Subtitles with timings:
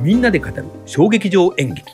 [0.00, 1.92] みんなで語る衝撃場演劇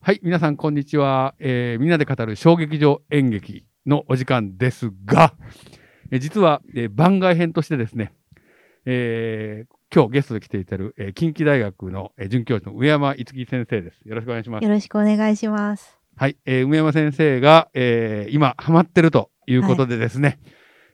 [0.00, 1.34] はい、皆さん、こんにちは。
[1.40, 5.34] えーみんなで語る小劇場演劇のお時間ですが、
[6.12, 8.12] えー実は、えー番外編としてですね、
[8.84, 14.00] えー今日ゲストで来ていただる、えー近畿大学の、えー准教授の上山いつき先生です。
[14.04, 14.62] よろしくお願いします。
[14.64, 15.98] よろしくお願いします。
[16.16, 20.38] はい、えー梅山先生が、えー今、ハマってるということでですね、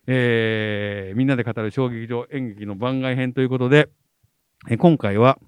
[0.06, 3.90] えーみんなで語る小劇場演劇の番外編ということで、
[4.70, 5.38] えー今回は、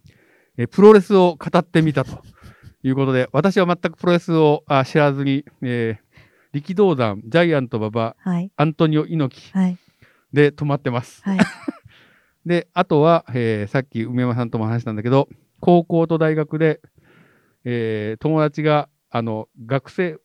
[0.56, 2.22] えープロレスを語ってみたと
[2.82, 6.04] いうことで、私は全くプロレスをあ知らずに、えー
[6.52, 8.48] 力道山、ジャイアント馬場、はい。
[8.56, 9.77] アントニオ猪木はい。
[10.32, 11.20] で止まってます。
[11.24, 11.38] はい。
[12.46, 15.28] で、あとは、えーさっき梅山さんとも話したんだけど、
[15.60, 16.80] 高校と大学で、
[17.64, 20.18] えー友達が、あの、学生、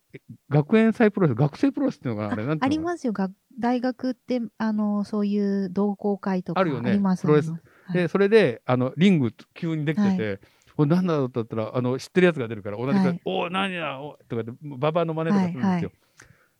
[0.49, 3.13] 学園祭プロレス、学生プロレスっていうのかなあれ、なんてありますよ。
[3.13, 10.39] が大学って、あの、そういう同好会とかありますプロレスありますで、それで、あの、リング急にできてて、
[10.75, 15.67] これ何だろうって言ったら、あの、知ってるやつが出るから、同じく、はいおお、何だおとかって、ババアの真似とかするんですよ。
[15.67, 15.91] はいはい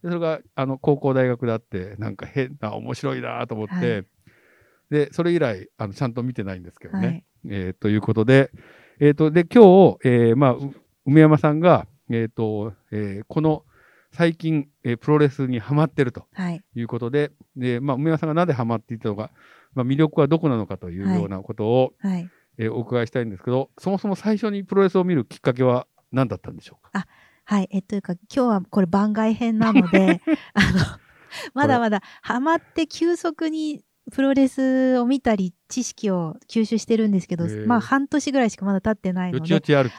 [0.01, 4.05] でそれが、あの、高校大学であって、なんか変な、面白いなと思って、はい
[4.89, 7.07] で、それ以来、あの、ちゃんと見てないんですけどね。
[7.07, 8.51] はいえーということで、
[8.99, 10.73] えっ、と、で、今日、えーまあ、う
[11.05, 13.63] 梅山さんが、えっ、と、えーこの、
[14.11, 16.61] 最近、えープロレスにハマってるとはい。
[16.75, 19.31] いうことで、で、まあ、梅山さんがなぜハマっていったのか、
[19.73, 22.29] まあ、魅力はどこなのかというようなことを、はい。
[22.57, 27.07] えーお伺いしたいんですけど、そもそも最初にプロレスを見るきっかけは何だったんでしょうか？
[27.45, 27.69] はい。
[27.71, 30.21] え、というか、今日はこれ番外編なので、
[30.53, 30.99] あの、
[31.53, 39.53] まだまだハマって急速にプロレスを見たり、知識を吸収してるんですけどまあ半年ぐらいしかまだ経ってないよので。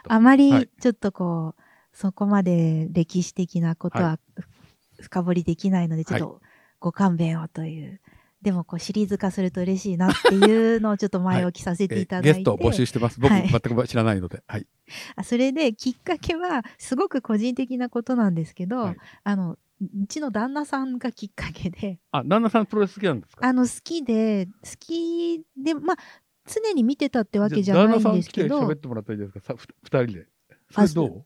[0.09, 1.63] あまりはいちょっとこう、
[1.97, 4.19] そこまで歴史的なことは
[4.99, 6.41] ふ深掘りできないので、ちょっと
[6.79, 8.01] ご勘弁をという。
[8.43, 12.29] でもこうシリーズ化すると嬉しいなっていうのをちょっと前置きさせていただいて。
[12.31, 13.21] えーゲストを募集してます。
[13.21, 14.43] 僕、はい全く知らないので。
[14.47, 14.67] はい。
[15.17, 23.47] あそれできっかけはすごく個人的なことなんですけど、はいあのうちの旦那さんがきっかけであ、旦那さんプロレス好きなんですか？
[23.47, 25.97] あの好きで好きでまあ
[26.47, 29.41] 常に見てたってわけじゃないんですけど旦那さん来て喋ってもらったらいいですか？
[29.41, 30.27] さふ二人で。
[30.71, 31.25] それどう？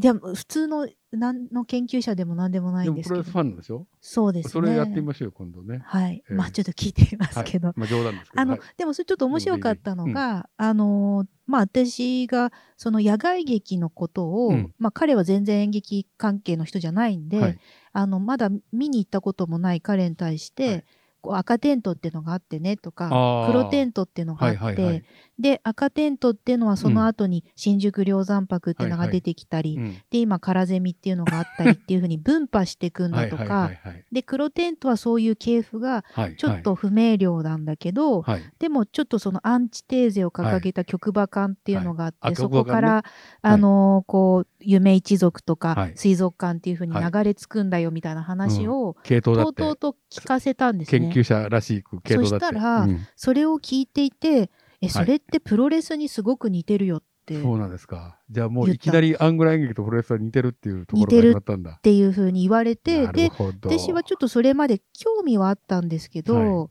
[0.00, 3.20] でも普通の何の研究者でも何でもないでんですけど。
[3.20, 4.50] もプロレスファンなんでしょそうですね。
[4.50, 5.80] それやってみましょうよ、今度ね。
[5.84, 8.42] はい、えーまあちょっと聞いてみますけど、はい、まあ冗談ですけど。
[8.42, 8.60] あの、はい。
[8.76, 14.74] でもそれちょっと面白かったのが、あのまあ私がその野外劇のことを、うん。
[14.78, 17.58] まあ彼は全然演劇関係の人じゃないんで、はい。
[17.92, 20.84] あのまだ見に行ったこともない彼に対して、はい
[21.28, 25.04] こう赤テントっていうのがあってねとか黒テントっていうのがあって、はいはいはい。
[25.38, 29.92] で赤テントっていうのはその後に新宿梁山泊っていうのが出てきたり、うん。
[30.10, 34.04] で今空ゼミっていうのがあったりっていうふうに分派していくんだとか、はいはいはいはい。
[34.10, 38.42] で黒テントはそういう系譜がはいちょっと不明瞭なんだけど、はい。
[38.58, 42.32] でもちょっとそのアンチテーゼを掲げた局馬館っていうのがあって、はい。
[42.32, 43.04] あそこから、
[43.42, 45.92] あのーこう夢一族とか、はい。
[45.94, 51.10] 水族館っていうふうに流れ着くんだよみたいな話を、系統だとうとうと聞かせたんですね。
[51.24, 52.46] 者らしく系統だって。
[52.46, 53.06] そしたらうん。
[53.16, 58.18] それを聞いていてえそれってプロレスにすごく似てるよって、っそうなんですか。
[58.30, 61.78] じゃあもういきなりアングラ演劇とプロレスは似てるっていうところから始まったんだ。
[61.82, 63.30] ていうふうに言われてで
[63.62, 66.70] 私はちょっとそれまで興味はあったんですけど、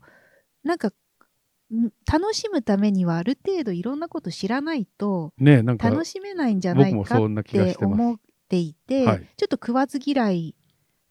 [0.64, 0.90] なんか
[1.74, 8.18] ん楽しむためにはある程度いろんなこと知らないとねなんか楽しめないんじゃないかって思っ
[8.50, 9.28] ていて、はい。
[9.38, 10.56] ちょっと食わず嫌い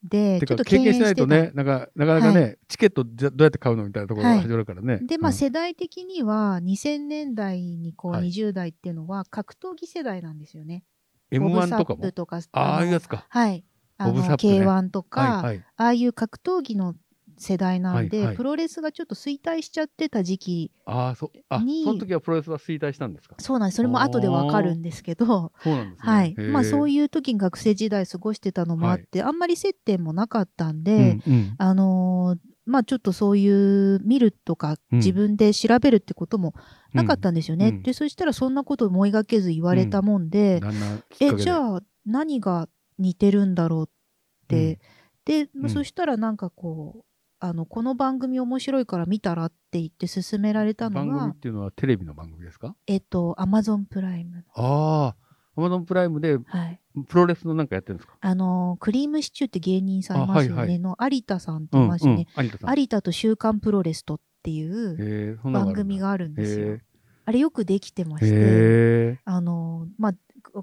[0.09, 5.35] でてちょっとか経験しないとねなんかなかなかね、チケットじゃどうやって買うのみたいなところが始まるからね、でまあ、うん。
[5.35, 8.29] 世代的には2000年代にこうはい。
[8.29, 10.85] 20代っていうのは格闘技世代なんですよね。
[11.33, 12.13] M1 とかも？
[12.13, 13.27] とかああいうのやつか。
[13.29, 13.65] はい。
[13.99, 14.21] あのね。
[14.21, 15.65] K1 とか、はいはい。
[15.77, 16.95] ああいう格闘技の
[17.39, 18.37] 世代なんで、はいはい。
[18.37, 23.37] プロレスがちょっと衰退しちゃってた時期ああそあにその時はプロレスは衰退したんですか？
[23.39, 23.77] そうなんです。
[23.77, 26.13] それも後でわかるんですけど、 そうなんですね。
[26.13, 26.35] はい。
[26.53, 31.55] まあ、そういいう時に学生時代過ごしてたのもあって、あんまり接点もなかったんで、うんうん。
[31.59, 32.39] あのー
[32.69, 34.99] まあちょっとそういう見るとかうん。
[34.99, 36.53] 自分で調べるってことも
[36.95, 37.69] なかったんですよね。
[37.69, 40.75] うんでそしたらそんなこと思いがけず言われたもんで、なん。
[41.21, 41.37] えで？
[41.37, 42.69] じゃあ何が
[42.99, 44.81] 似てるんだろうって、
[45.25, 45.71] で、うん。
[45.71, 47.05] そしたらなんかこう
[47.49, 52.75] あのこの番組面白いから見たらって言って勧められたの番組がっていうのはテレビの番組ですか？
[52.87, 55.17] えっとアマゾンプライムああ
[55.57, 56.81] アマゾンプライムではい。
[57.09, 58.15] プロレスのなんかやってるんですか？
[58.21, 60.79] あのークリームシチューって芸人さんいますよね、あはいはい。
[60.79, 62.79] の有田さんっていますよね、うんうん、有田さん。
[62.79, 66.75] 有田と週刊プロレスとっていう番組があるんですよ。
[66.77, 66.81] へ
[67.27, 70.19] あれよくできてまーしてへあのまあく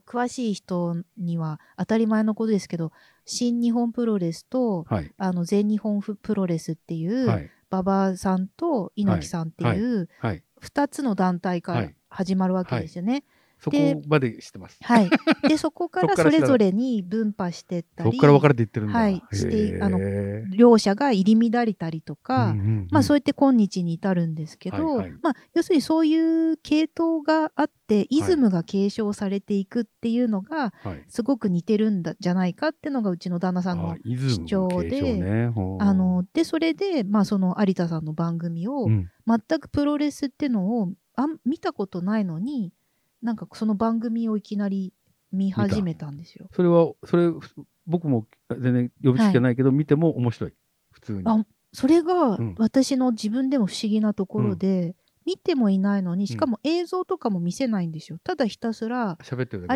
[0.06, 2.92] 詳しい人には当たり前のことですけど
[3.26, 5.12] 新日本プロレスとーはい。
[5.18, 7.50] あの全日本プロレスっていう、はい。
[7.72, 10.44] 馬場さんと猪木さんっていうはい。
[10.62, 11.96] 2つの団体からはい。
[12.10, 13.24] 始まるわけですよね。
[13.64, 13.78] そこ
[14.08, 14.78] まで知ってます。
[14.82, 15.10] はい。
[15.48, 19.00] で、そこから それぞれに分派してったり、そこから分かれていってるんだ。
[19.00, 19.24] はい。
[19.32, 25.12] してあのへ両者が入り乱れたりとーか、うんうんうんまあそうやって今日に至るんですけど、はいはい。
[25.22, 31.04] まあ要するにそういう系統があって、イズムが継承されていくっていうのが、はい。
[31.08, 39.10] すごく似てるんだじゃないかっていうのがうちの旦那さんの主張で、あの、で、それで、まあその有田さんの番組を、うん。
[39.26, 42.74] 全くプロレスってのをあん見たことないのに、
[43.24, 44.94] なんかその番組をいきなり
[45.32, 46.48] 見始めたんですよ。
[46.54, 47.32] それは、それ、
[47.88, 50.54] 僕も全然予備知識がないけど、見ても面白い。
[50.92, 51.24] 普通に。
[51.26, 58.20] あそれがうん私の自分でも不思議なところで、見てもいないのに、しかも映像とかも見せないんですよ。
[58.24, 59.18] ただひたすら。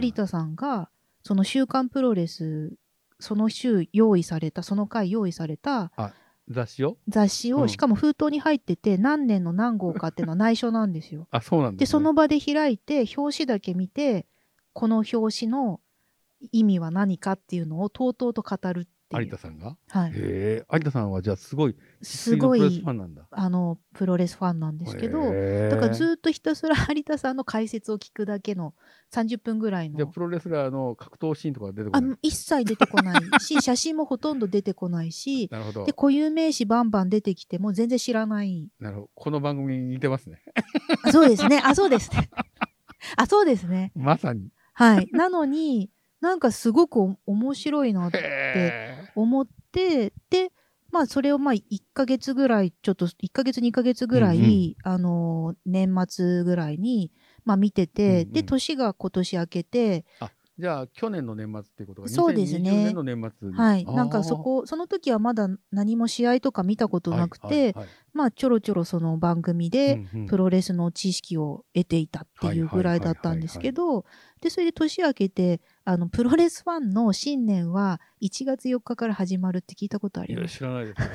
[0.02, 0.90] 有田さんが、
[1.24, 2.74] その週刊プロレス、
[3.20, 5.92] その週用意された、その回用意された
[6.50, 6.98] 雑誌を？
[7.08, 11.28] 雑誌を、うんしかも封筒に入ってて、何年の何号かっていうのは内緒なんですよ。
[11.32, 11.92] あ、そうなんで、です、ね。
[11.94, 14.26] その場で開いて、表紙だけ見て、
[14.74, 15.82] この表紙の
[16.52, 19.24] 意味は何かっていうのをとうとうと語るっていう。
[19.24, 19.76] 有田さんが？
[19.90, 20.12] はい。
[20.12, 22.84] へえ、有田さんはじゃあすごい、すごい。
[23.32, 28.74] あのプロレスファンなんですけど、だからずっとひたすら有田さんの解説を聞くだけの
[29.12, 35.94] 30分ぐらいじゃあのプロレスラーの格闘シーンとか出てこない一切出てこない し写真もほとんど出てこないしなるほどで。
[35.94, 39.10] 固有名詞バンバン出てきても全然知らないなるほど。
[39.16, 40.42] この番組に似てますね。
[41.04, 42.30] あそうですねあそうですね
[43.16, 44.50] あそうですねまさに。
[44.74, 45.90] はいなのに
[46.22, 50.52] なんかすごくお面白いなってへ思ってで
[50.92, 51.64] まあそれをまあ1
[51.94, 54.76] ヶ月ぐらいちょっと1ヶ月2ヶ月ぐらい、うんうん。
[54.84, 57.12] あの年末ぐらいに
[57.46, 58.32] まあ見てて、うんうん。
[58.34, 60.30] で年が今年明けてー
[60.60, 62.72] じゃあ去年の年末っていうことがそうですね。
[62.72, 63.56] 2020年の年末に。
[63.56, 63.86] はい。
[63.86, 67.88] なんかそこその時はまだ何も試合とか見たことなくて、はいはいはい
[68.18, 74.06] まあちょろちょろその番組でプロレスの知識を得ていたっていうぐらいだったんですけど
[74.42, 80.58] でそれで年明けてあのプロレスファンの新年は1月4日から始まるって聞いたことあります。
[80.58, 81.08] 知らないですね。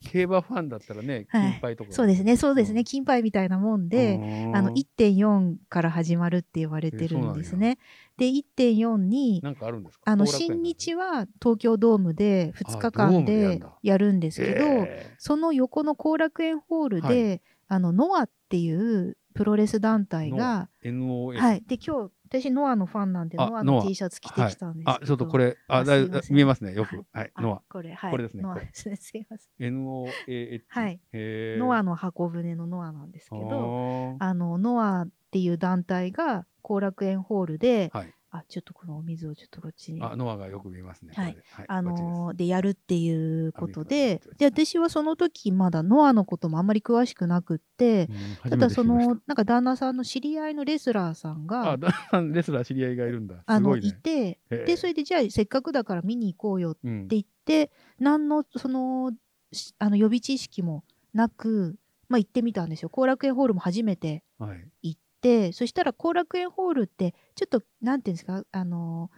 [0.00, 1.52] 競馬ファンだったらね、 はい。
[1.52, 1.92] 金牌とか。
[1.92, 2.82] そうですねそうですね。
[2.82, 2.84] ん。
[2.84, 7.78] 金牌みたいなもんで、あの1.4から始まるって言われてるんですね。
[8.18, 10.02] で1.4になんかあるんですか？
[10.10, 20.68] あの新日は東京ドームで2日間でやるんですけど、へその横の後楽園ホールで、あのノアっていうプロレス団体が。
[20.82, 25.96] はい、で今日私ノアのファンなんであノアの T シャツ着てきたんですけど、あ、ちょっとこれ、あ、あだ
[26.30, 27.04] 見えますね、よく。
[27.12, 27.62] はい、あノア。
[27.70, 28.10] これはい。
[28.10, 28.54] これですねノア。
[28.56, 29.84] ですねすいません。
[29.84, 30.62] NOAH。
[30.68, 31.00] はい。
[31.12, 31.58] へー。
[31.58, 38.12] ノアの箱舟のノアなんですけどどあのノアっていう団体が後楽園ホールで、はい。
[38.30, 41.12] あちょっとこのお水をちょっとこっちにあ、ノアがよく見えますね。
[41.16, 41.36] はい。
[41.50, 48.08] はいあのーでやるっていうことあで見で私はその時まだノアのこともあんまり詳しくなくって、
[48.44, 48.96] うんただその
[49.26, 53.42] なんか旦那さんの知り合いのレスラーさんたあ、がだんだんレスラー知り合いがいるんだ。
[53.46, 53.92] あのい。
[53.94, 59.12] てでそれでじゃあせっかくだから見に行こうよってうん言って何のその
[59.52, 60.84] しあの予備知識も
[61.14, 61.76] なく、
[62.08, 64.68] まあ、行ってみたんですよ後楽園ホールも初めてはい。
[64.82, 68.42] 行ってそしたら後楽園ホールってちょっとなんていうんですか？
[68.50, 69.10] あの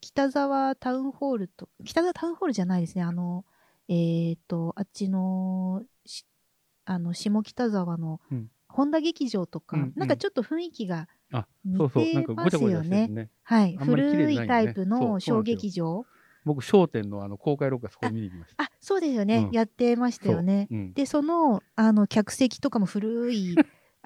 [0.00, 3.02] 北沢タウンホールと北沢タウンホールじゃないですね。
[3.02, 3.44] あの
[3.88, 6.24] えっ、とあっちのし
[6.84, 8.50] あの下北沢のうん。
[8.68, 9.92] 本田劇場とか、うんうん。
[9.94, 13.06] なんかちょっと雰囲気があ、似てかますよね。
[13.06, 13.30] ね。
[13.44, 16.04] はい、古いタイプの小劇場。
[16.44, 18.64] 僕、商店のあの公開録画そこ見に行きました。
[18.64, 19.52] あそうですよね、うん。
[19.52, 20.66] やってましたよね。
[20.94, 23.54] でそのあの客席とかも古い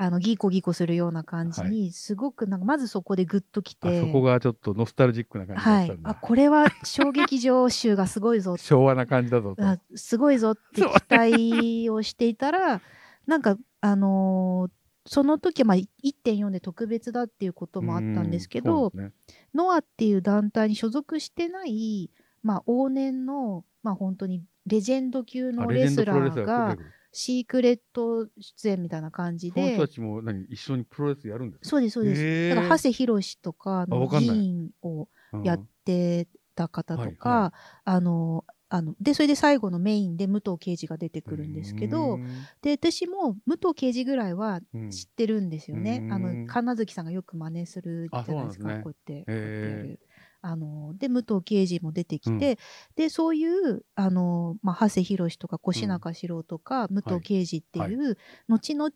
[0.00, 6.10] あのギコギコするような感じに、すごくなんかまずそこでグッときあてそこがちょっとノスタルジックな感じだはいったん、だ。
[6.10, 9.56] あこれは小劇場集がすごいぞ 昭和な感じだぞ
[9.96, 12.80] すごいぞって期待をしていたら
[13.26, 14.78] なんかあのー
[15.10, 19.10] その時はまあ1.4で特別だっていうこともあったんですけど、ね。
[19.54, 22.10] ノアっていう団体に所属してない、
[22.42, 26.76] まあ、往年の、まあ、本当にレジェンド級あのレスラーが
[27.20, 29.60] シークレット出演みたいな感じで。
[29.60, 31.68] その人たちも何一緒にプロレスやるんですか？
[31.68, 32.54] そうですそうです、へー。
[32.54, 35.42] だから長谷博とかあの議員をうん。
[35.42, 37.52] やってた方とか、はいは
[37.84, 42.26] あのあのでそれで最後のメインで武藤刑事が出てくるんですけど、うん。
[42.62, 44.90] で私も武藤刑事ぐらいはうん。
[44.90, 46.00] 知ってるんですよね。
[46.02, 48.68] うんあの神奈月さんがよく真似するじゃないですか。
[48.68, 48.80] ね。
[48.84, 50.00] こうやってやる。
[50.48, 52.58] あので武藤刑事も出てきて、
[52.96, 57.94] でそういうあの、まあ、長谷博とか越中史郎とか、武藤刑事ってい。
[57.94, 58.16] う、
[58.48, 58.90] 後々、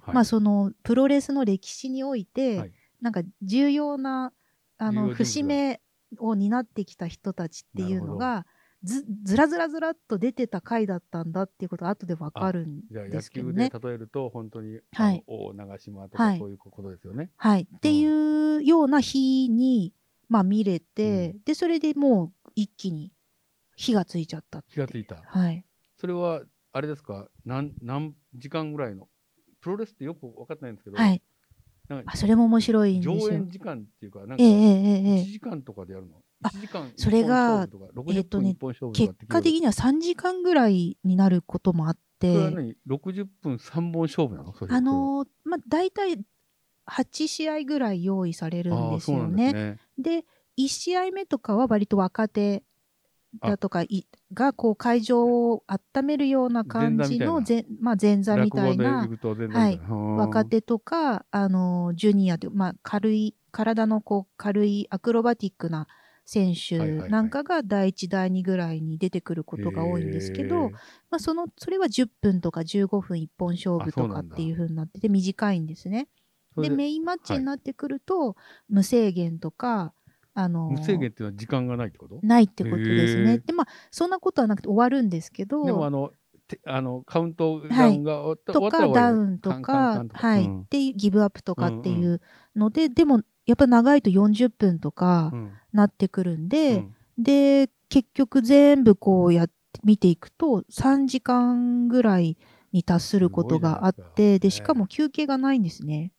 [0.00, 0.14] はい。
[0.14, 2.72] まあ、そのプロレスの歴史において、はい。
[3.00, 4.32] なんか重要な
[4.78, 5.80] あの節目
[6.18, 8.44] を担ってきた人たちっていうのが
[8.82, 13.70] ずずらずらずらっと出てた回だったんだっていうことが後でわかるんですけど球でね。
[13.82, 15.24] 例えると、本当に、はい。
[15.54, 16.32] 長島とはい。
[16.34, 17.30] かそういうことですよね。
[17.36, 17.68] はい。
[17.76, 19.92] っていうような日に、
[20.30, 23.12] まあ見れて、で、それでもう一気に
[23.76, 24.72] 火がついちゃったって。
[24.72, 25.16] 気がついた。
[25.16, 25.64] はい。
[25.98, 29.08] それは、あれですか、何、何時間ぐらいの、
[29.60, 31.20] プロレスってよく分かってないんですけど、はい。
[31.88, 33.50] なんかあ、それも面白いんですよ上演。
[33.50, 36.22] 時間っていうか、なんか、ええええええ1時間とかでやるの？
[36.42, 38.56] あ ?1 時間それが一本勝負とか、60えっとね
[38.94, 44.54] 結果的には3時間ぐらいになることもあっそれはて、何 ?60 分3本勝負なの？
[44.68, 46.24] あのーまあ、大体
[46.90, 49.54] 8試合ぐらい用意されるんですよねす。
[49.54, 49.78] ね。
[49.98, 50.24] で
[50.58, 52.62] 1試合目とかは割と若手
[53.40, 65.86] だとかいがこう会場を温めるような感じの前,、まあ、前座みたいなで行くと全然みたいな若手とか、あのジュニアという、まあ、軽い体のこう軽いアクロバティックな
[66.24, 66.78] 選手
[67.08, 70.70] なんかが第1第2ぐらいに出てくることが多いんですけど、
[71.10, 76.08] まあ、そのそれは10分とか15分一本勝負とかっていう風になってて短いんですね。
[76.62, 78.36] ででメインマッチになってくると、
[78.68, 79.92] 無制限とか
[80.34, 82.20] あの無制限っていうのは時間がないってこと？
[82.22, 83.34] ないってことですへね。
[83.34, 83.46] ー。
[83.46, 86.12] でまあそんなことはなくて終わるんですけどでもあの、
[86.48, 90.90] てあのカウントダウンが終わった,、とかダウンとかはい、うんってい。
[90.90, 92.00] うギブアップとかってうん。
[92.00, 92.20] いう
[92.56, 95.52] ので、でもやっぱ長いと40分とかうん。
[95.72, 96.94] なってくるんで、うん。
[97.18, 102.36] で結局全部こうやって見ていくと3時間ぐらい
[102.72, 106.12] に達することがあってでしかも休憩がないんですね。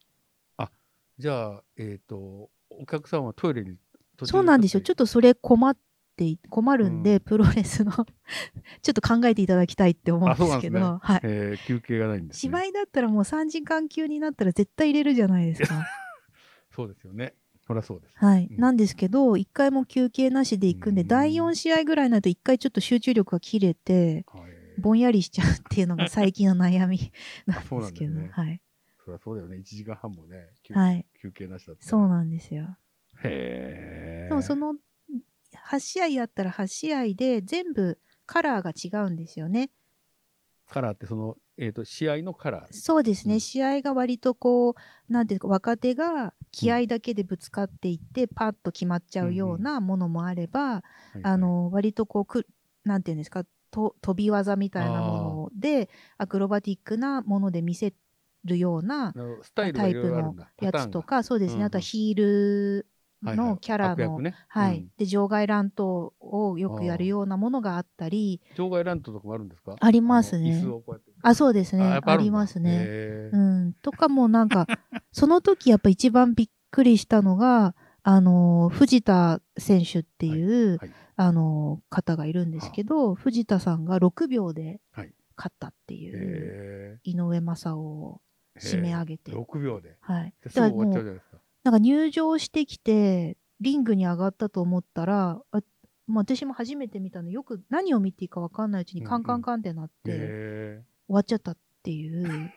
[1.21, 3.77] じゃあ、えっ、と、お客さんはトイレに
[4.23, 4.81] そうなんですよ。
[4.81, 5.77] ちょっととそれ困っ
[6.15, 7.91] てい、困るんで、うんプロレスの
[8.81, 11.19] ちょっと考えていただきたいって思うんですけど、はい。
[11.21, 12.39] えー休憩がないんです、ね。
[12.39, 15.85] 芝居だったらもう3時間級になったら絶対入れるじゃないですか。
[16.73, 17.35] そうですよね。
[17.67, 18.15] そりゃそうです。
[18.15, 18.47] はい。
[18.47, 27.11] うんなんですけど、1回も休憩なしで行くんで、うん第4試合ぐらいになると1回ちょっと集中力が切れて、はいぼんやりしちゃうっていうのが最近の悩み
[27.45, 28.61] なんですけど、はい。
[29.03, 29.57] そりゃそうだよね。
[29.57, 31.05] 1時間半もね、休,、はい。
[31.21, 32.77] 休憩なしだったらそうなんですよ。
[33.23, 34.29] へえ。
[34.29, 34.75] でもその
[35.69, 39.71] 8試合やったら8試合で全部カラーが違うんですよね。
[40.71, 42.73] カラーってその、えっ、と、試合のカラー。
[42.73, 52.47] そうですね、うん試合が割とこう、なんていうか、若手が気合だけでぶつかっていって、パッと決まっちゃうようなものもあれば、はいあ、の割とこうく、
[52.85, 57.93] なんていうんですか、と飛び技みたいなもので、アクロバティックなもので見せ
[58.43, 59.13] るような
[59.55, 60.35] タイプの。
[60.61, 62.87] やつとか、そうですね、あとはヒール
[63.23, 64.19] のキャラの。
[64.47, 64.89] はい、うん。
[64.97, 69.75] で場外乱闘をよくやるようなものがあったり、場外ラントとかもあるんですか？
[69.79, 70.63] ありますね。
[71.21, 73.29] あそうですね、ありますね。
[73.31, 74.65] うん、とかもなんか、
[75.11, 85.13] その時やっぱ一番びっくりしたのが、あの、藤田選手っていう、はいあの、方がいるんですけど、藤田さんが6秒ではい。
[85.37, 88.21] 勝ったっていう、へ井上正雄を
[88.61, 89.31] 締め上げて。
[89.31, 89.97] 6秒で。
[90.01, 90.33] はい。
[90.43, 91.37] ですぐ終わっちゃうじゃないですか。
[91.63, 95.61] なんか入場してきて、リングに上がったと思ったら、あ
[96.07, 102.51] まあ、私も初めて見たのよく何を見ていいか分かんないうちにカンカンカンってなって、へ終わっちゃったっていう。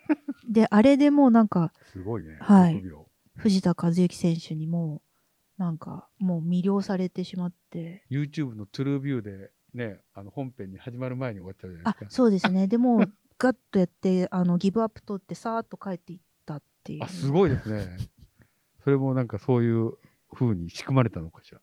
[0.48, 2.38] で、あれでもうなんか、ーすごいね。
[2.40, 3.06] はい6秒
[3.36, 5.02] 藤田和幸選手にも、
[5.58, 8.04] なんか、もう魅了されてしまって。
[8.10, 12.10] YouTube のトゥルービューでね、あの本編に始まる前に終わっちゃうじゃないあですか。
[12.10, 12.68] そうですね。
[12.68, 13.04] でも、
[13.38, 17.04] ガッとやって、あの、ギブアップ取って、さーっと帰っていったっていう。
[17.04, 17.96] あ、すごいですね。
[18.82, 19.92] それもなんかそういう
[20.32, 21.60] 風に仕組まれたのかしら？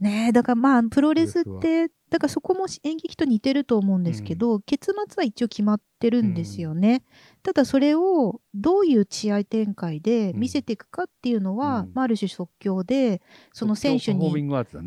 [0.00, 7.04] ねえ、だからまあ、プロレスって、だからそこも演劇と似てると思うんですけど、結末は一応決まってるんですよね。
[7.44, 14.26] ただそれをどういう試合展開で見せていくかっていうのは、うんまあ、ある種即興で、その選手に。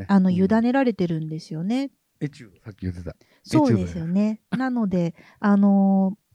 [0.07, 1.91] あの、うん委ねられてるんですよね。
[2.19, 3.15] エチュード、さっき言ってた。
[3.45, 4.41] そうですよね。
[4.51, 6.25] なので、あのー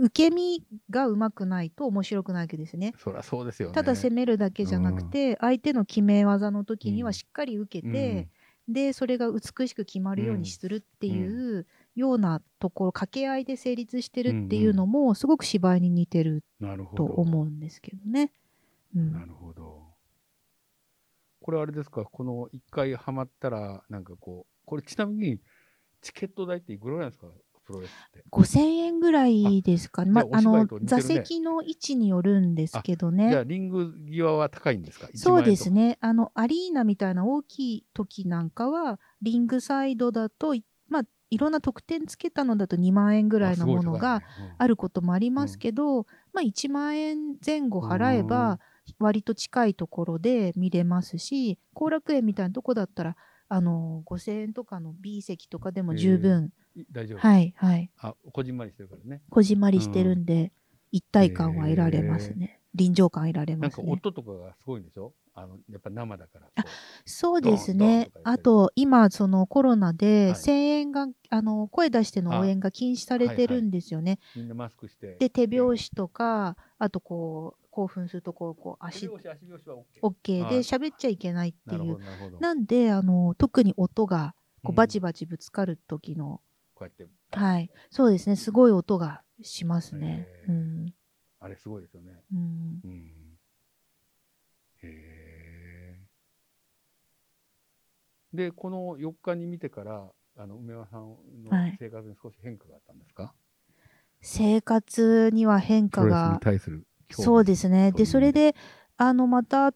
[0.00, 2.94] 受け身がうまくないと面白くないわけですね。
[2.98, 3.74] そりゃそうですよね。
[3.74, 8.28] ただ攻めるだけじゃなくて、相手の決め技の時にはしっかり受けて、
[8.68, 17.04] で、それが美しく決まるようにするっていうようなところ、掛け合いで成立してるっていうのも、すごく芝居に似てるとど。
[17.04, 18.32] 思うんですけどね。
[18.94, 19.82] うんなるほど。
[21.40, 25.40] これあれですか、この一回ハマったら、なんかこう、これちなみに、
[26.00, 27.26] チケット代っていくらぐらいなんですか、
[27.64, 28.24] プロレスって。
[28.30, 30.10] 5000円ぐらいですかね。
[30.12, 33.44] まじゃああ、あのお芝居と似てるね座席の位置によるんですけどじゃあ、ね。
[33.46, 35.08] リング際は高いんですか？
[35.14, 35.70] そうです。
[35.70, 35.98] 1万円ね。
[36.00, 44.22] あの、アリーナみたいな大きい時なんかは、リングサイドだと、いまあ、いろんな特典つけたのだと2万円ぐぐらいのものが、
[44.56, 48.58] あることもありますけど、まあ1万円前後払えば
[48.98, 53.16] 割と近いところで見れますし後楽園みたいなとこだったら
[53.48, 57.18] あの、5000円とかの B 席とかでも十分、い大丈夫。
[57.18, 57.90] はい、はい。
[57.98, 59.22] あ、こじんまりしてるからね。
[59.30, 60.52] こじんまりしてるんで、
[60.92, 62.60] 一体感は得られますね。
[62.74, 63.92] 臨場感得られなんかますね。
[63.92, 65.14] 音とかがすごいんでしょ？
[65.34, 66.46] あの、やっぱ生だから。
[66.54, 66.68] あこ
[67.04, 74.18] そうですねあと、今、そのコロナはでい声援が、あの、声出しての応援が禁止されてるんですよね。
[74.36, 75.16] うみんなマスクして。
[75.18, 79.84] で、手拍子とか、あとこう、興奮するとこう、こう、足足拍子、足拍子は OK。
[80.02, 81.98] OK ではい喋っちゃいけないっていう
[82.40, 86.40] なんで、あの、特に音が、こううんバチバチぶつかる時の、
[86.74, 87.06] こうやって。
[87.30, 87.70] はい。
[87.90, 88.34] そうですね。
[88.34, 90.26] すごい音がしますね。
[90.48, 90.92] うん。
[91.38, 92.12] あれすごいですよね。
[92.32, 92.80] うん。
[92.82, 93.38] うん。
[94.82, 95.98] へえ。
[98.32, 101.00] で、この4日に見てから、あの、梅山さん
[101.44, 103.32] のはい生活に少し変化があったんですか、
[104.20, 107.92] 生活には変化プロレスにが、対するそうですね。
[107.92, 108.54] で、それで、
[108.96, 109.72] あの、また、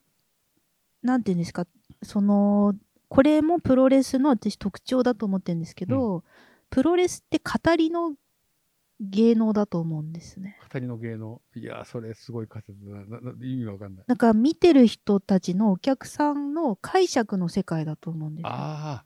[1.03, 1.67] なんていうんですか、
[2.03, 2.75] その、
[3.09, 6.25] これもプロレスの私特徴だと思ってるんですけど、
[6.71, 8.15] プロレスって語りの
[9.01, 10.59] 芸能だと思うんですね。
[10.73, 11.43] 語りの芸能。
[11.55, 13.21] いやー、それすごい仮説だな。
[13.21, 14.05] な意味わかんない。
[14.07, 18.49] なんか見てる人たちのお客さんの解釈の世界だと思うんですよ。
[18.51, 19.05] ああ、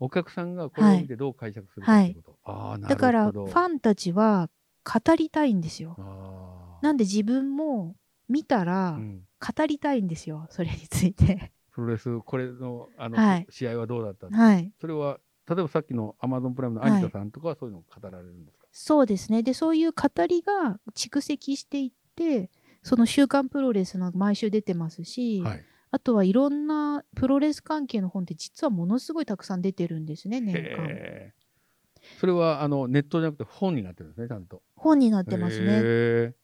[0.00, 2.38] お客さんがこれを見てどう解釈するかってこと。
[2.44, 2.88] ああ、なるほど。
[2.88, 4.48] だから、ファンたちは
[4.84, 5.96] 語りたいんですよ。
[6.84, 7.96] なんで自分も
[8.28, 10.46] 見たらうん語りたいんですよ。
[10.48, 11.52] それについて。
[11.70, 14.72] プロレス、これの、あの、はい試合はどうだったはい。
[14.80, 19.42] それは、例えばさっきのアマゾンプライムのアニタさんとかはそういうのを語られるんですか、そうですね。
[19.42, 22.50] で、そういう語りが蓄積していって、
[22.82, 25.64] その週刊プロレスの毎週出てますし、はい。
[25.90, 31.32] あとはいろんなプロレス関係の本って実はものすごいたくさん出てるんですね、年間。
[32.18, 34.62] それはあのネットじゃなくて本になってるんですね、ちゃんと。
[34.76, 36.34] 本になってますね。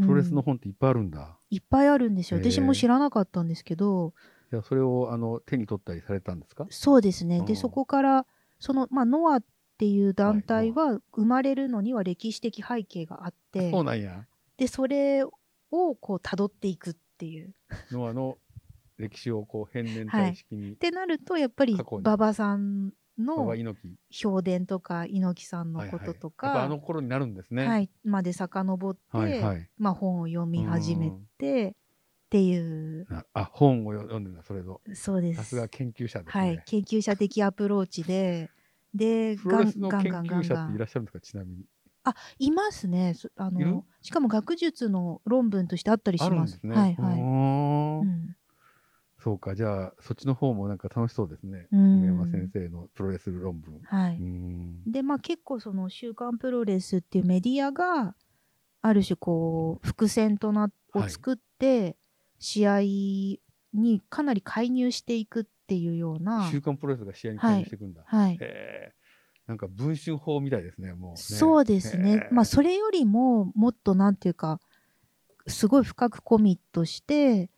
[0.00, 1.38] プロレスの本っていっぱいあるんだ。
[1.50, 2.40] いっぱいあるんですよ。
[2.40, 4.14] 私も知らなかったんですけど、
[4.50, 6.66] じゃあそれをあの手に取ったりされたんですか？
[6.70, 7.40] そうですね。
[7.40, 8.26] で、うんそこから、
[8.58, 9.44] その、まあ、ノアっ
[9.78, 14.26] ていう団体は生まれるのには歴史的背景があって、そうなんや。
[14.56, 15.30] で、それを
[15.70, 17.54] こう辿っていくっていう。
[17.90, 18.38] ノアの
[18.98, 23.54] 歴史をこう変年体式にっ、てなると、やっぱり馬場さんの
[24.10, 27.66] 評伝とか猪木さんのこととはいはいあの頃になるんですね。
[27.66, 31.74] はい、まで遡って、はいはいまあ、本を読み始めてっ
[32.32, 34.80] ていう、なあ、本を読んでんだ、それぞ。
[34.94, 35.36] そうです。
[35.36, 36.44] さすが研究者ですね。
[36.46, 38.48] はい、研究者的アプローチで、
[38.94, 40.76] で、ガンガンガン究者っていガン。
[40.78, 41.64] らっしゃるんですか、ちなみに。
[42.04, 43.12] あ、いますね。
[43.12, 46.46] そあの、しかも学術の論文としてあったりしま。
[46.46, 46.74] すすね。
[46.74, 47.20] はいはい。
[47.20, 47.24] う
[48.06, 48.31] ん
[49.22, 51.68] そうか、じゃあ、そっちの方もなんか楽しそうですね。
[51.70, 53.80] うん梅山先生のプロレス論文。
[53.84, 54.20] はい。
[54.90, 58.16] で、まあ結構その週刊プロレスっていうメディアが、
[58.80, 61.96] ある種こう、伏線とな、はいを作って、
[62.38, 62.80] 試合
[63.72, 68.02] にかなり介入していくっていうような、週刊プロレスが試合に関与していくんだ。
[68.04, 68.34] はい。
[68.34, 68.92] へえ。
[69.46, 71.16] なんか文春法みたいですね、もう、ね。
[71.16, 72.28] そうですね。
[72.32, 74.60] まあそれよりも、もっとなんていうか、
[75.46, 77.48] すごい深くコミットして、何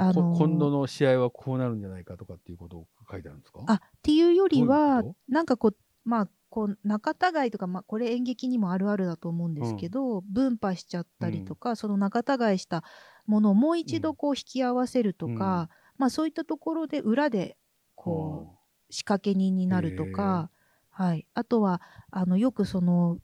[0.00, 3.60] あの今度の試合はこうなるんじゃないかとかっていうことを書いてあるんですか？
[3.66, 12.84] あ、っていうよりはなんかこう、まあ、こう、仲違いとか、まあ、これ演劇にもあるあるだと思うんですけど、分派しちゃったりとか、その仲違いした
[13.26, 17.56] ものをもう一度こう引き合わせるとか、まあそういったところで裏で、
[17.94, 18.58] こ
[18.90, 20.50] う、仕掛け人になるとか、
[20.90, 21.26] はい。
[21.32, 23.18] あとは、あの、よくその、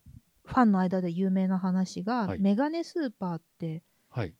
[0.47, 2.39] ファンの間で有名な話が、はい。
[2.41, 3.83] メガネスーパーって。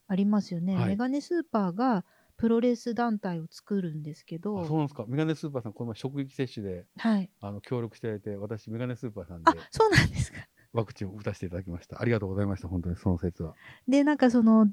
[0.07, 0.75] ありますよね。
[0.75, 0.87] はい。
[0.87, 2.03] メガネスーパーが
[2.39, 5.05] プロレス団体を作るんですけあど、そうなんですか。
[5.07, 7.29] メガネスーパーさん、この前職域接種ではい。
[7.41, 10.39] あの協力していただいて、私、メガネスーパーさんあで、そうなんですか。
[10.71, 12.01] ワクチンを打たせていただきました。
[12.01, 13.55] ありがとうございました、本当にその説は。
[13.87, 14.67] で、なんかその、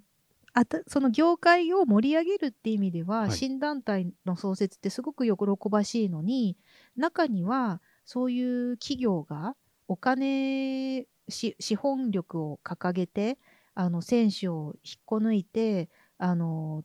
[0.52, 5.33] あたその業界を盛り上げるって意味では、はい新団体の創設ってすごく喜
[5.68, 6.57] ばしいのに、
[6.96, 9.57] 中にはそういう企業が
[9.88, 13.38] お金、し資本力を掲げて、
[13.74, 16.85] あの、選手を引っこ抜いて、あの、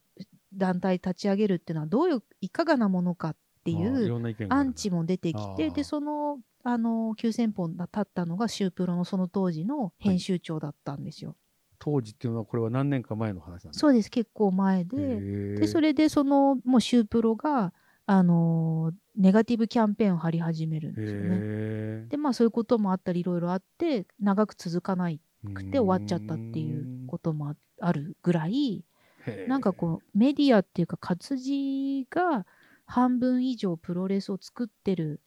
[0.53, 4.07] 団体立ち上げるっていうのはどういう、いかがなものかっていう
[4.49, 11.35] アンチも出てきて、で、その、あの、9000本が立ったのがシュープロのその当時の編集長だったんですよ。
[11.79, 13.73] 当時っていうのは、これは何年か前の話なんですか？
[13.79, 15.19] そうです、結構前で。
[15.19, 17.73] でで、それで、その、もうシュープロが、
[18.05, 21.29] あのーネガティブキャンペーンを張り始めるんですよね。
[21.41, 25.11] へで、まあそういうこともあったり、いろいろあって、長く続かな
[25.53, 28.85] くて終わっちゃったっていうこともああるぐらい、
[29.47, 32.45] なんかこう、メディアっていうか活字が
[32.85, 35.21] 半分以上プロレスを作ってる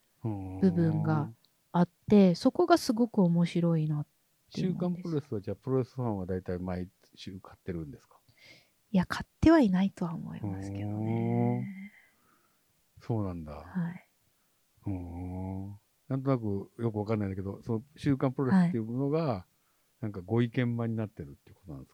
[0.60, 1.30] 部分が
[1.72, 4.06] あって、そこがすごく面白いな。
[4.52, 8.18] ていう週刊プロレスは、じゃあ、プロレスファンは大体毎週買ってるんですか？
[8.90, 11.92] いや、買ってはいないとは思いますけどね。
[13.00, 13.52] そうなんだ。
[13.52, 14.08] はい。
[14.86, 15.78] うーん
[16.08, 19.46] なんとなくよくわかんないんだけど、その週刊プロレスっていうものが、
[20.00, 21.93] なんかご意見番になってるっていうことなんです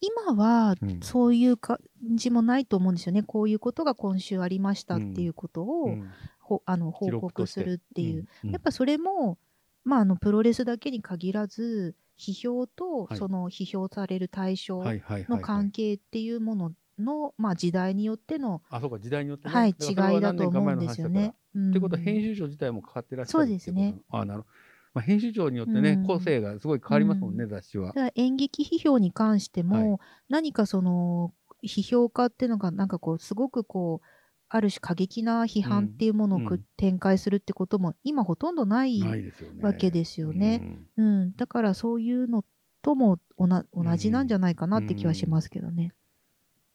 [0.00, 1.00] 今はうん。
[1.00, 1.78] そういう感
[2.14, 3.22] じもないと思うんですよね。
[3.22, 6.10] こういうことが今週ありましたっていうことを、うん。
[6.38, 8.26] ほあの報告するっていう。
[8.44, 8.50] うん。
[8.50, 9.38] やっぱそれも、
[9.84, 13.18] まあ、あのプロレスだけに限らず批評とはい。
[13.18, 19.54] その批評される対象の関係っていうものの、まあ、時代によっての、あ、そうか、時代によってね。
[19.54, 21.34] はい、違いだと思うんですよね。
[21.54, 21.70] うん。
[21.70, 23.96] ってことは編集長自体も変わってらっしゃるそうですね。
[24.10, 24.54] あなるほど。
[24.94, 26.06] まあ、編集長によってね、うん。
[26.06, 27.92] 個性がすごい変わりますもんね、う雑誌は。
[28.14, 34.06] 演劇批評に関しても、は何かその批評家っていうのがなんかこうすごくこう
[34.48, 36.64] ある種過激な批判っていうものをく、うん。
[36.76, 39.62] 展開するってことも今ほとんどないないですよね。
[39.64, 40.62] わけですよね。
[40.96, 41.22] うん。
[41.22, 42.44] うん、だからそういうの
[42.80, 45.92] ともおな同じなんじゃないかなって気はしますけどね。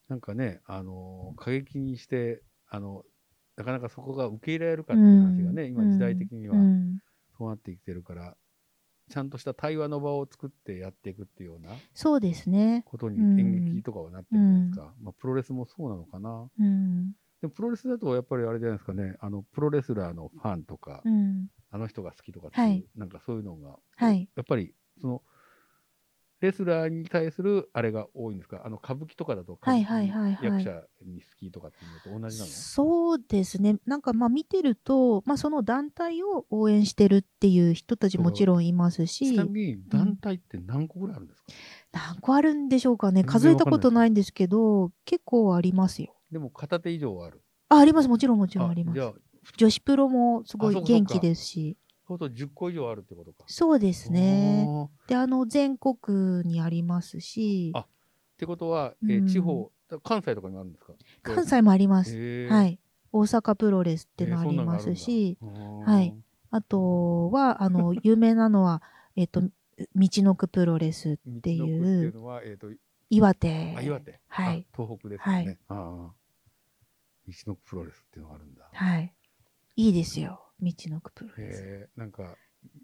[0.09, 3.05] なんかね、あのー過激にして、あの、
[3.55, 6.55] なかなかそこが受け入れられるかっていう話がね、今時代的には
[7.39, 8.35] うんそうなってきてるから、
[9.09, 12.83] ちゃんとした対話の場を作ってやっていくっていうようなそうですね。
[12.85, 14.93] ことにうん演劇とかはなってるじゃないですか。
[15.01, 16.47] まあ、プロレスもそうなのかな。
[16.59, 25.23] うんでもプロレスだとやっぱりあれじゃないですかね、あの、プロレスラーのファンとか、うんあの人が好きとかっていう、はいなんかそういうのが、はいやっぱり、その、
[26.41, 28.61] レスラーに対するあれが多いんですか？
[28.65, 32.49] あの、歌舞伎とかだと、歌舞伎役者に好きとかっていうのと同じなの？
[32.49, 33.77] そうですね。
[33.85, 41.47] なんかまあ見てると、まあその団体を応援してるっていう人たちもちろんいますしちな、みに団体って何個ぐらいあるんですか、
[41.91, 43.23] 何個あるんでしょうかね。
[43.23, 46.15] 数えたことないんですけど、結構ありますよ。
[46.31, 47.41] でも片手以上はある。
[47.67, 48.07] あ、あります。
[48.07, 49.13] もちろんもちろんあります
[49.57, 51.77] 女子プロもすごい元気ですし。
[52.09, 53.43] そうすると10個以上あるってことか。
[53.45, 54.67] そうですね。
[55.07, 57.85] で、あの、全国にありますし、あ
[58.35, 59.71] てことは、えーうん地方、
[60.03, 60.93] 関西とかにもあるんですか？
[61.21, 62.47] 関西もあります。
[62.49, 62.79] はい。
[63.11, 65.37] 大阪プロレスってのありますし、
[65.85, 66.15] はい
[66.51, 68.81] あとは、あの、 有名なのは、
[69.15, 69.51] えっと、道
[69.95, 72.71] のくプロレスって道の区っていいうう、のは、えっ、と、
[73.11, 73.75] 岩手。
[73.77, 74.19] あ、岩手。
[74.27, 75.59] はいあ東北ですよね。
[75.67, 76.13] は
[77.27, 77.29] い。
[77.31, 78.67] 道の区プロレスっていうのがあるんだ。
[78.73, 79.13] はい。
[79.75, 80.48] いいですよ。
[80.61, 81.89] 道のくプロレス。
[81.95, 82.35] なんか、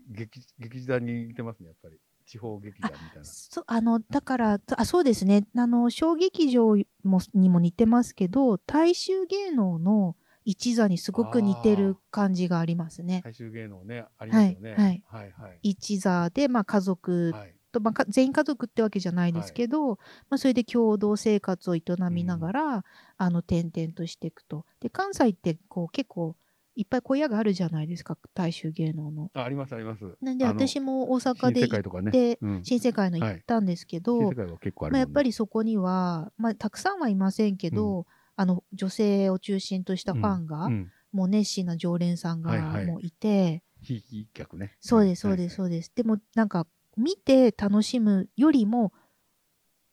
[0.10, 2.00] 劇、劇団に似てますね、やっぱり。
[2.26, 3.24] 地方劇団みたいな。
[3.24, 5.46] そあの、だから、あ、そうですね。
[5.56, 13.22] あの、小劇場もにも似てますけど、大衆芸能の一座にすごく似てる感じがありますね。
[13.24, 14.72] 大衆芸能ね、ありますよね。
[14.72, 15.60] はいはいはいはい。
[15.62, 17.56] 一座で、まあ、家族はい。
[17.72, 19.96] と、まあか、全員家族ってわけじゃないですけど、
[20.30, 22.86] まあ、それで共同生活を営みながら、
[23.18, 24.66] あの転々としていくと。
[24.80, 26.36] で関西ってこう結構
[26.76, 29.32] いっぱい小屋があるじゃないですか大衆芸能の。
[29.34, 30.04] あ、ありますあります。
[30.22, 32.12] なんで私も大阪で新世行っ。
[32.12, 32.64] て、うん。
[32.64, 40.92] 新世界の行ったんですけど、まあ、やっぱりそこには、まあ、たくさんはいませんけど、あの女性を中心としたファンが、うん。
[41.12, 42.52] もう熱心な常連さんが
[42.86, 44.76] もういて、ひいき客ね。
[44.82, 45.92] そうですそうですそうです。
[45.96, 48.92] でもなんか見て楽しむよりも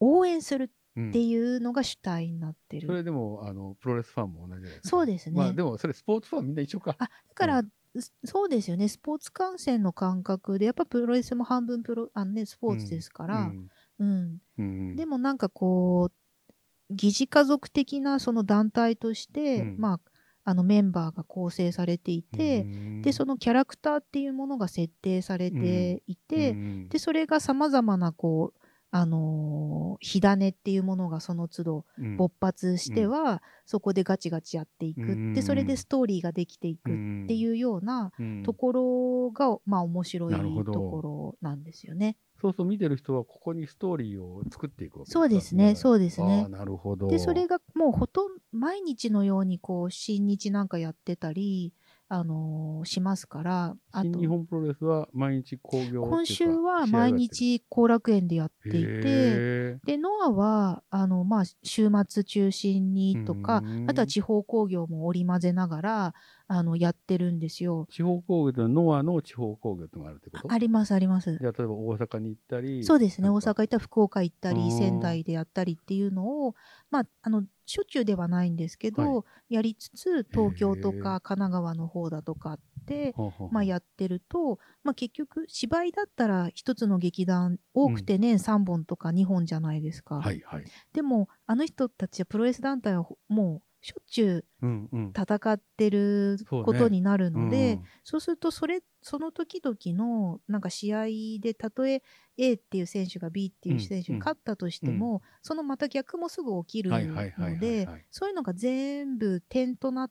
[0.01, 2.87] 応援するうんっていうのが主体になってる。
[2.87, 4.89] それでも、あの、プロレスファンも同じですか。
[4.89, 5.37] そうですね。
[5.37, 6.97] まあ、でも、それスポーツファンみんな一緒か。
[6.99, 7.63] あだから、
[7.99, 8.89] すそうですよね。
[8.89, 13.69] スポーツ観戦の感覚でやっぱプロレスも半分プロあの、ね、スポーツですから、うん。
[13.99, 14.39] うん。
[14.59, 14.97] うん。
[14.97, 19.77] でもなんかこう疑似家族的なその団体として、うん。
[19.79, 20.01] まあ、
[20.45, 22.67] あのメンバーが構成されていて、
[23.03, 28.62] でそのキャラクターっていうものが設定されていて、うんでそれがさまざまなこう
[28.95, 32.17] あのー火種っていうものがその都度うん。
[32.17, 35.33] 勃発しては、そこでガチガチやっていく、うん。
[35.35, 36.95] でそれでストーリーができていくっ
[37.27, 38.43] ていうようなうん。
[38.43, 42.17] ところが、まあ面白いところなんですよね。
[42.41, 45.77] そうそう見てる人はここにストーリーを作っていくわけそうですね。
[45.77, 46.49] そうですね。
[46.49, 47.07] なるほど。
[47.07, 51.73] でそれがもうほとんど毎日のようにこう新日なんかやってたり、
[52.15, 66.15] あのーしますからあと新日本プロレスは毎日興行っていうか今週は毎日後楽園でやってるいてへでノアはあの、まあ、週末中心にとかうんあとは地方興行も織り交ぜながら
[66.49, 67.87] あのやってるんですよ。
[67.89, 70.53] ー地方興行というのはノアの地方興行ってのがあるってこと？
[70.53, 71.39] ありますあります。
[71.41, 73.31] じゃあ例えば大阪に行ったりそうですね。
[73.31, 76.55] 大阪行ったり福岡行ったり仙台でやったりっていうのを、
[76.91, 83.15] まあ、あのしょっちゅうではないんですけど、はやりつつ東京とか神奈川の方だとかって、
[83.51, 90.17] まあ、やってると、まあ、結局芝居だったら一つの劇団多くて年3本とか2本じゃないですか。
[90.17, 90.65] はいはい。
[90.93, 95.13] でもあの人たちはプロレス団体はもうしょっちゅううんうん。
[95.13, 101.07] 戦ってることになるので、うんそうするとそれその時々のなんか試合
[101.41, 102.03] でたとえ
[102.39, 110.09] A っていう選手が B っていう選手に勝ったとしても、そのまた逆もすぐ起きるのではいそういうのが全部点とな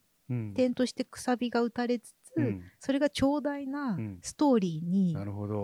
[0.54, 2.64] 点としてくさびが打たれつつうん。
[2.80, 4.20] それが長大なうん。
[4.22, 5.14] ストーリーに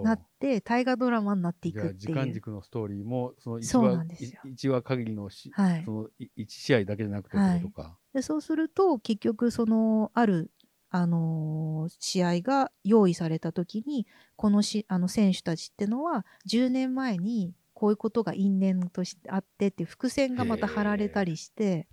[0.03, 2.15] なって、大河ドラマになっていくっていう。
[2.15, 4.41] 間軸のストーリーもその一そうな話んですよ。
[4.45, 5.83] い一話限りのし、はい。
[5.85, 7.97] そのい一試合だけじゃなくてとか。
[8.13, 10.51] でそうすると結局そのある、
[10.89, 21.87] あのー試合が用意された時にこのしあの選手たちってのは10年前にこういうことが因縁としてあってっていう伏線がまた張られたりして。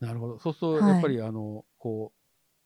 [0.00, 0.38] なるほど。
[0.38, 0.92] そうするとはい。
[0.94, 2.18] やっぱりあの、こう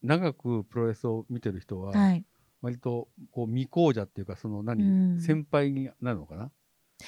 [0.02, 2.24] 長くプロレスを見てる人は、はい
[2.60, 4.86] 割とこう未講者っていうかその何、う
[5.18, 6.50] ん先輩になるのかな？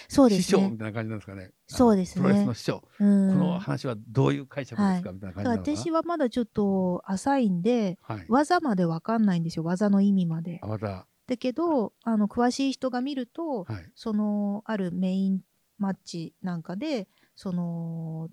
[0.09, 1.51] そうですね師匠みたいな感じなんですかね？
[1.67, 5.77] そうですねプロレスの師匠、うんこの話はどういう解釈ですか、はいみたいな感じな。
[5.77, 8.27] 私はまだちょっと浅いんではい。
[8.29, 13.91] 技までわかんないんですよ技の意味まであまた、だけどあの詳しい人が見ると、はい。
[13.97, 15.41] そのあるメイン
[15.79, 18.29] マッチなんかでその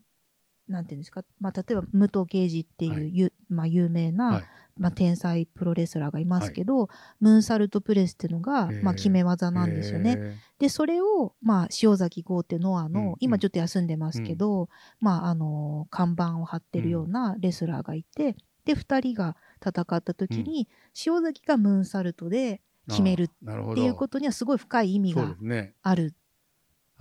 [0.68, 3.12] なんていうんですか、まあ、例えば武藤敬司っていう、はい。
[3.14, 4.44] ゆまあ、有名な、はい。
[4.80, 10.12] まあ、天才プロレスラーがいますけど、ムーンサルトプレスっていうのが、まあ、決め技なんですよね。
[10.12, 20.68] へでそれを、まあ、塩崎豪ってノアの、うん今ちょっと休んでますけど、まあ、あの看板を張ってるようなレスラーがいて、で2人が戦った時に、
[21.06, 25.36] 塩崎がムーンサルトでー決めるっていうことにはすごい深い意味が。
[25.82, 26.14] ある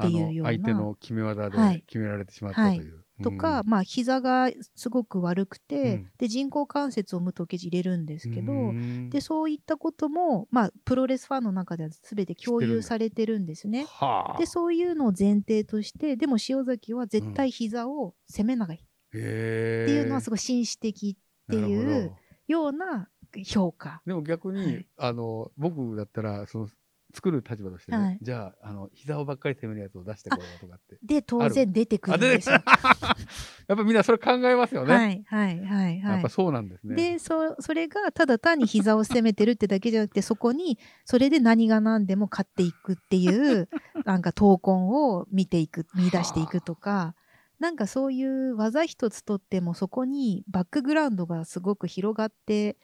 [0.03, 0.51] っていうような。
[0.53, 1.83] 相手の決め技ではい。
[1.87, 3.06] 決められてしまったという。
[3.23, 6.11] とか、まあ膝がすごく悪くて、うん。
[6.19, 9.11] で人工関節を武藤敬司入れるんですけど、うん。
[9.11, 13.87] でそういったことも、まあ、プロレスファンの中では全て共有されてるんですね。
[13.89, 14.39] はあ。
[14.39, 18.81] でそういうのを前提としてでも塩崎は絶対膝を攻めないっ
[19.15, 22.15] へていうのはすごい紳士的っていう
[22.47, 23.09] ような
[23.45, 24.03] 評価。
[24.07, 24.87] でも逆に、はい。
[24.99, 26.69] あの僕だったらその
[27.17, 28.19] 作る立場としてね、はい。
[28.21, 30.99] じゃああの膝をばっかり攻めるやつを出してこようとかって。
[31.03, 32.57] で当然出てくるんですよ。
[33.69, 36.01] やっぱみんなそれ考えますよね、はいはいはいはい。
[36.01, 36.29] やっぱ。
[36.29, 36.95] そうなんですね。
[36.95, 43.71] でそそれがただ単に膝を攻めてるってだけじゃなくてそこにそれで何が何でも勝っていくっていう
[44.05, 47.15] なんか闘魂を見ていく見出していくとか
[47.59, 52.77] なんかそういう技一つとってもそこにバックグラウンドがすごく広がって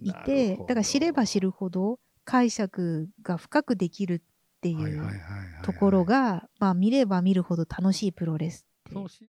[0.00, 1.98] いてだから知れば知るほど
[2.30, 5.02] 解釈が深くできるっていう
[5.62, 9.10] ところが、まあ、見れば見るほど楽しいプロレスって